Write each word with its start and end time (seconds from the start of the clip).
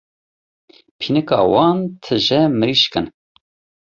Pînika 0.99 1.39
wan 1.53 1.79
tije 2.03 2.39
mirîşk 2.59 2.93
in. 2.99 3.07